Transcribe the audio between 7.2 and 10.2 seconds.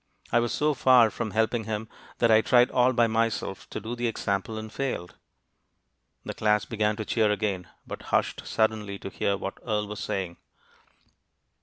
again, but hushed suddenly to hear what Earle was